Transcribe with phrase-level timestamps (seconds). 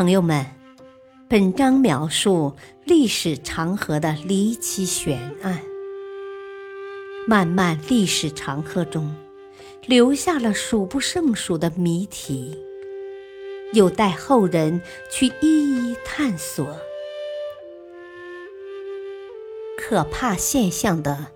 [0.00, 0.46] 朋友们，
[1.28, 2.54] 本章描述
[2.84, 5.60] 历史长河的离奇悬案。
[7.26, 9.14] 漫漫历史长河中，
[9.84, 12.58] 留下了数不胜数的谜题，
[13.74, 16.74] 有待后人去一一探索。
[19.76, 21.26] 可怕现象的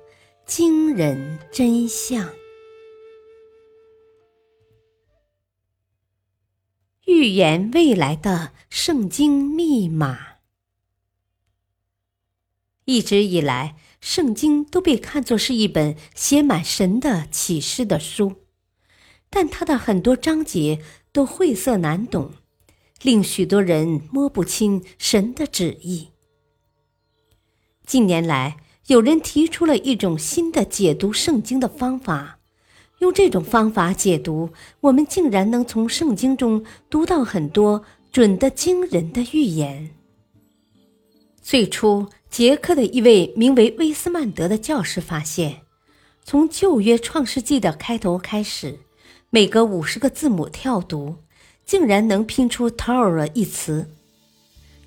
[0.47, 2.31] 惊人真相。
[7.07, 10.19] 预言未来的圣经密码。
[12.87, 18.37] 一直以来，圣经都被看作是一本写满神的启示的书，
[19.29, 22.33] 但它的很多章节都晦涩难懂，
[23.03, 26.09] 令许多人摸不清神的旨意。
[27.87, 32.34] 近年来，有人提出了一种新的解读圣经的方法。
[33.05, 34.49] 用这种方法解读，
[34.81, 39.91] 我们竟然能从圣经中读到很多准得惊人的预言。
[41.43, 45.61] 最初，捷克的一位名为威斯曼德的教师发现，
[46.25, 48.79] 从旧约创世纪的开头开始，
[49.29, 51.17] 每隔五十个字母跳读，
[51.67, 53.91] 竟然能拼出 “Tora” 一词，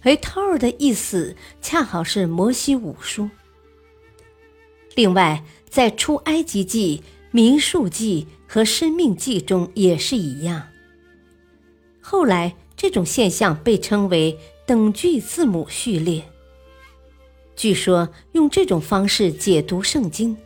[0.02, 3.30] 而 “Tora” 的意思恰好是摩西五书。
[4.96, 7.04] 另外，在出埃及记。
[7.32, 10.68] 民数记和生命记中也是一样。
[12.02, 16.24] 后来，这种现象被称为等距字母序列。
[17.56, 20.38] 据说，用这种方式解读圣经，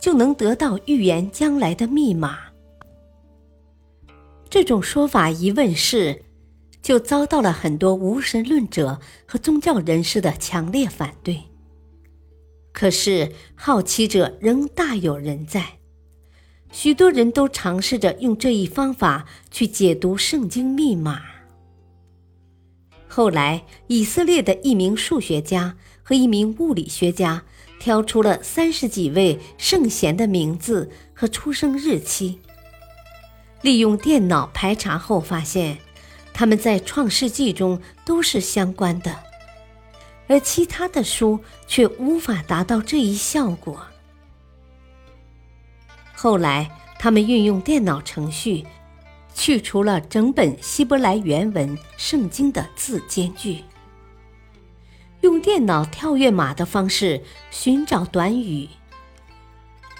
[0.00, 2.38] 就能得到预言将来的密码。
[4.50, 6.24] 这种说法一问世，
[6.80, 11.42] 就遭到了很多无神论者和宗教人士的强烈反对。
[12.72, 15.78] 可是，好奇者仍大有人在。
[16.74, 21.22] 许多人都尝试着用这一方法去解读圣经密码。
[23.06, 27.44] 后来，以色列的一名数学家和一名物理学家
[27.78, 32.40] 挑出了三十几位圣贤的名字和出生日期。
[33.62, 35.78] 利用电脑排查后，发现
[36.32, 39.16] 他们在《创世纪》中都是相关的，
[40.26, 41.38] 而其他的书
[41.68, 43.80] 却无法达到这一效果。
[46.14, 48.64] 后来，他们运用电脑程序，
[49.34, 53.62] 去除了整本希伯来原文圣经的字间距，
[55.20, 58.68] 用电脑跳跃码的方式寻找短语。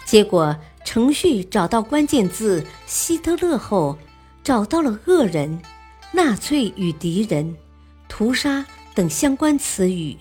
[0.07, 3.99] 结果，程序找到关键字“希特勒”后，
[4.43, 5.61] 找到了“恶人
[6.13, 7.57] ”“纳粹与敌人
[8.09, 8.65] ”“屠杀”
[8.95, 10.17] 等相关词语；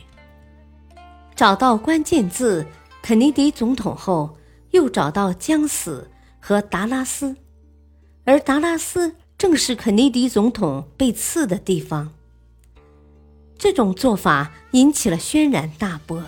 [1.35, 2.65] 找到关键字
[3.03, 4.35] “肯尼迪总统”后。
[4.73, 7.35] 又找到将死和达拉斯，
[8.25, 12.11] 而达拉斯正是肯尼迪总统被刺的地方。
[13.55, 16.23] 这种做法引起了轩然大波，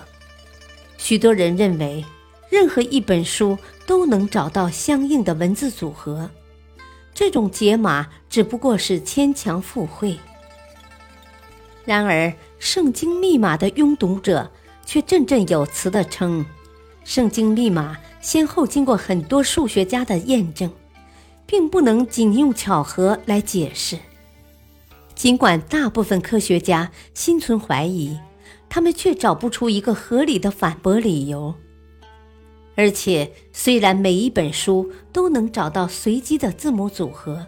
[0.96, 2.04] 许多人认为，
[2.48, 6.30] 任何一本书都能找到相应的文字组合，
[7.12, 10.16] 这种解码只不过是牵强附会。
[11.84, 14.48] 然而，圣经密码的拥读者
[14.84, 16.46] 却振振有词地称，
[17.06, 17.96] 圣经密码。
[18.20, 20.68] 先后经过很多数学家的验证，
[21.46, 23.96] 并不能仅用巧合来解释。
[25.14, 28.18] 尽管大部分科学家心存怀疑，
[28.68, 31.54] 他们却找不出一个合理的反驳理由。
[32.74, 37.46] 而且，虽然每一本书都能找到随机的字母组合，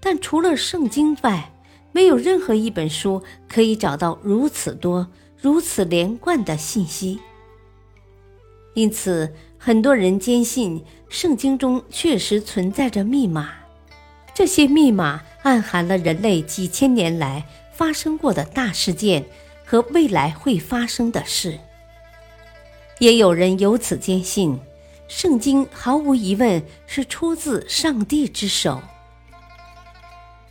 [0.00, 1.52] 但除了圣经外，
[1.92, 5.06] 没有任何一本书可以找到如此多、
[5.38, 7.20] 如此连贯的信息。
[8.74, 9.32] 因此。
[9.62, 13.50] 很多人坚信圣经中确实存在着密码，
[14.34, 19.22] 这些密码暗含了人类几千年来发生过的大事件
[19.66, 21.58] 和未来会发生的事。
[23.00, 24.58] 也有人由此坚信，
[25.08, 28.80] 圣经毫无疑问是出自上帝之手。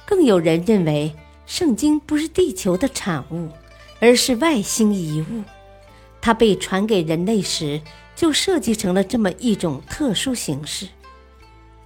[0.05, 1.15] 更有人认为，
[1.47, 3.49] 圣经不是地球的产物，
[3.99, 5.41] 而是外星遗物，
[6.21, 7.81] 它被传给人类时。
[8.19, 10.89] 就设计成了这么一种特殊形式，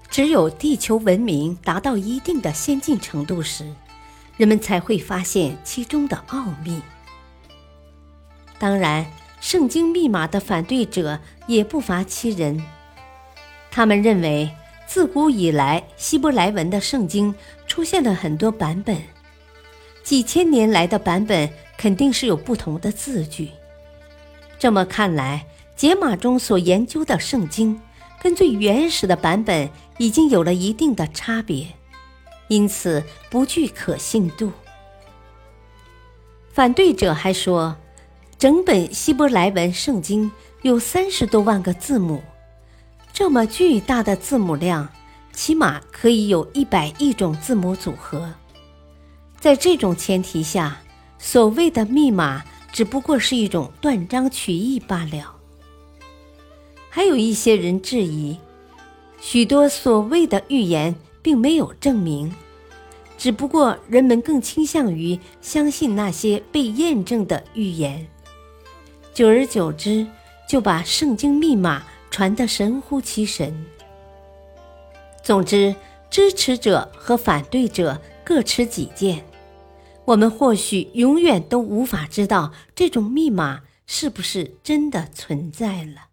[0.09, 3.71] 只有地球文明达到一定的先进程度时，
[4.35, 6.81] 人们才会发现其中的奥秘。
[8.57, 9.05] 当然，
[9.41, 12.59] 圣经密码的反对者也不乏其人，
[13.69, 14.49] 他们认为
[14.87, 17.35] 自古以来希伯来文的圣经
[17.67, 18.99] 出现了很多版本，
[20.01, 21.47] 几千年来的版本
[21.77, 23.51] 肯定是有不同的字句。
[24.57, 25.45] 这么看来。
[25.75, 27.79] 解码中所研究的圣经，
[28.21, 31.67] 跟最原始的版本已经有了一定的差别，
[32.47, 34.51] 因此不具可信度。
[36.51, 37.75] 反对者还说，
[38.37, 40.31] 整本希伯来文圣经
[40.61, 42.21] 有三十多万个字母，
[43.11, 44.87] 这么巨大的字母量，
[45.33, 48.31] 起码可以有一百亿种字母组合。
[49.39, 50.77] 在这种前提下，
[51.17, 55.35] 所谓的密码只不过是一种断章取义罢了。
[56.95, 58.37] 还有一些人质疑，
[59.19, 60.93] 许多所谓的预言
[61.23, 62.31] 并没有证明，
[63.17, 68.05] 只不过人们更倾向于相信那些被验证的预言，
[69.11, 70.05] 久而久之
[70.47, 73.65] 就把圣经密码传得神乎其神。
[75.23, 75.75] 总之，
[76.11, 79.25] 支持者和反对者各持己见，
[80.05, 86.12] 我们或许永远都无法知道这种密码是不是真的存在了。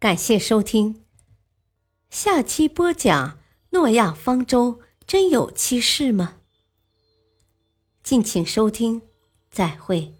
[0.00, 1.02] 感谢收听，
[2.08, 3.40] 下期播讲
[3.70, 6.36] 诺亚方舟真有其事吗？
[8.04, 9.02] 敬请收听，
[9.50, 10.17] 再会。